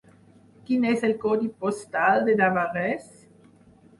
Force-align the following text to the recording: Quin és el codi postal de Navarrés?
Quin 0.69 0.87
és 0.91 1.03
el 1.09 1.13
codi 1.25 1.51
postal 1.65 2.25
de 2.29 2.37
Navarrés? 2.41 3.07